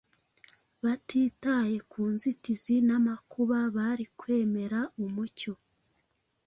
[0.83, 5.53] Batitaye ku nzitizi n’amakuba, bari kwemera umucyo